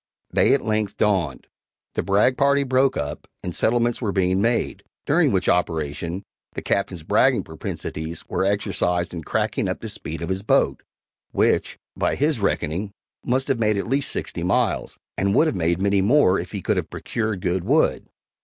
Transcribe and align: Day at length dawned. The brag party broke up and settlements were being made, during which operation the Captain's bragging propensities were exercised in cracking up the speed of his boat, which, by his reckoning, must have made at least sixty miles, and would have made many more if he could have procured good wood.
Day 0.33 0.55
at 0.55 0.63
length 0.65 0.97
dawned. 0.97 1.45
The 1.93 2.01
brag 2.01 2.35
party 2.35 2.63
broke 2.63 2.97
up 2.97 3.27
and 3.43 3.53
settlements 3.53 4.01
were 4.01 4.11
being 4.11 4.41
made, 4.41 4.81
during 5.05 5.31
which 5.31 5.47
operation 5.47 6.23
the 6.53 6.63
Captain's 6.63 7.03
bragging 7.03 7.43
propensities 7.43 8.27
were 8.27 8.43
exercised 8.43 9.13
in 9.13 9.23
cracking 9.23 9.69
up 9.69 9.79
the 9.79 9.89
speed 9.89 10.23
of 10.23 10.29
his 10.29 10.41
boat, 10.41 10.81
which, 11.33 11.77
by 11.95 12.15
his 12.15 12.39
reckoning, 12.39 12.91
must 13.23 13.47
have 13.47 13.59
made 13.59 13.77
at 13.77 13.85
least 13.85 14.11
sixty 14.11 14.41
miles, 14.41 14.97
and 15.19 15.35
would 15.35 15.45
have 15.45 15.55
made 15.55 15.79
many 15.79 16.01
more 16.01 16.39
if 16.39 16.51
he 16.51 16.63
could 16.63 16.77
have 16.77 16.89
procured 16.89 17.39
good 17.41 17.63
wood. 17.63 18.07